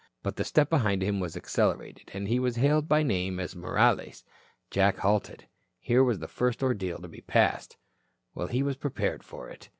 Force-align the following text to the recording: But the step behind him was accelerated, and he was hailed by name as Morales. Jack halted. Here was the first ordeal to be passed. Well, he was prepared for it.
But 0.23 0.35
the 0.35 0.43
step 0.43 0.67
behind 0.67 1.03
him 1.03 1.19
was 1.19 1.37
accelerated, 1.37 2.09
and 2.15 2.27
he 2.27 2.39
was 2.39 2.55
hailed 2.55 2.87
by 2.87 3.03
name 3.03 3.39
as 3.39 3.55
Morales. 3.55 4.23
Jack 4.71 4.97
halted. 4.97 5.47
Here 5.79 6.03
was 6.03 6.17
the 6.17 6.27
first 6.27 6.63
ordeal 6.63 6.97
to 6.97 7.07
be 7.07 7.21
passed. 7.21 7.77
Well, 8.33 8.47
he 8.47 8.63
was 8.63 8.77
prepared 8.77 9.21
for 9.23 9.47
it. 9.51 9.69